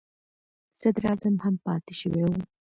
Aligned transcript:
صدر 0.79 1.03
اعظم 1.09 1.35
هم 1.43 1.55
پاتې 1.65 1.93
شوی 2.01 2.21
و. 2.25 2.29